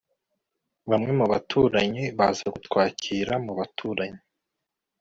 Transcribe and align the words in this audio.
Bamwe 0.89 1.11
mu 1.19 1.25
baturanyi 1.31 2.03
baza 2.17 2.45
kutwakira 2.53 3.33
mu 3.45 3.51
baturanyi 3.59 4.21